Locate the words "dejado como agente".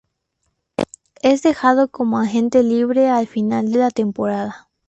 1.43-2.63